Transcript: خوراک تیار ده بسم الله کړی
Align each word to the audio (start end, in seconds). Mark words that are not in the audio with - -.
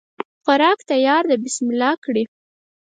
خوراک 0.43 0.79
تیار 0.91 1.23
ده 1.29 1.35
بسم 1.43 1.65
الله 1.71 1.93
کړی 2.05 2.23